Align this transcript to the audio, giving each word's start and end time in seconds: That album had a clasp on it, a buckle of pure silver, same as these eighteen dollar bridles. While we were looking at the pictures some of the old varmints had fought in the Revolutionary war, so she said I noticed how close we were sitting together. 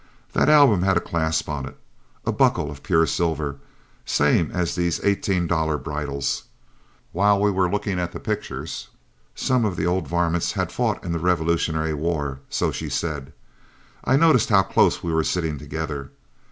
That 0.33 0.49
album 0.49 0.81
had 0.81 0.97
a 0.97 0.99
clasp 0.99 1.47
on 1.47 1.67
it, 1.67 1.77
a 2.25 2.31
buckle 2.31 2.71
of 2.71 2.81
pure 2.81 3.05
silver, 3.05 3.57
same 4.03 4.49
as 4.49 4.73
these 4.73 4.99
eighteen 5.03 5.45
dollar 5.45 5.77
bridles. 5.77 6.45
While 7.11 7.39
we 7.39 7.51
were 7.51 7.69
looking 7.69 7.99
at 7.99 8.11
the 8.11 8.19
pictures 8.19 8.87
some 9.35 9.63
of 9.63 9.75
the 9.75 9.85
old 9.85 10.07
varmints 10.07 10.53
had 10.53 10.71
fought 10.71 11.03
in 11.03 11.11
the 11.11 11.19
Revolutionary 11.19 11.93
war, 11.93 12.39
so 12.49 12.71
she 12.71 12.89
said 12.89 13.31
I 14.03 14.17
noticed 14.17 14.49
how 14.49 14.63
close 14.63 15.03
we 15.03 15.13
were 15.13 15.23
sitting 15.23 15.59
together. 15.59 16.09